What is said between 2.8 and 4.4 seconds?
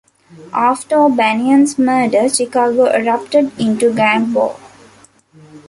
erupted into gang